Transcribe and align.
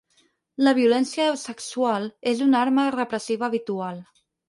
La 0.67 0.73
violència 0.77 1.27
sexual 1.43 2.09
és 2.35 2.43
una 2.49 2.61
arma 2.65 2.89
repressiva 2.99 3.51
habitual. 3.55 4.05